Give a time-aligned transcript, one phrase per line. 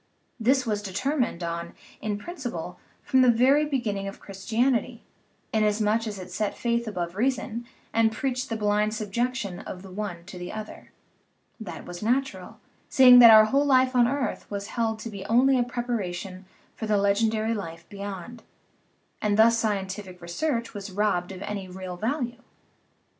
[0.39, 5.03] This was determined on, in principle, from the very beginning of Christianity,
[5.53, 10.25] inasmuch as it set faith above reason and preached the blind subjection of the one
[10.25, 10.91] to the other;
[11.59, 12.59] that was natural,
[12.89, 16.87] seeing that our whole life on earth was held to be only a preparation for
[16.87, 18.41] the legendary life beyond,
[19.21, 22.41] and thus scientific re search was robbed of any real value.